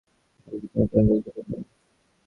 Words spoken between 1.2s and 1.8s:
খেতে দাও!